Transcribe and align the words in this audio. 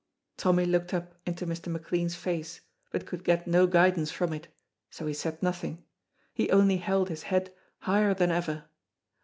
Tommy 0.35 0.65
looked 0.65 0.95
up 0.95 1.13
into 1.27 1.45
Mr. 1.45 1.67
McLean's 1.67 2.15
face, 2.15 2.61
but 2.89 3.05
could 3.05 3.23
get 3.23 3.45
no 3.45 3.67
guidance 3.67 4.09
from 4.09 4.33
it, 4.33 4.47
so 4.89 5.05
he 5.05 5.13
said 5.13 5.43
nothing; 5.43 5.83
he 6.33 6.49
only 6.49 6.77
held 6.77 7.07
his 7.09 7.21
head 7.29 7.53
higher 7.81 8.15
than 8.15 8.31
ever. 8.31 8.63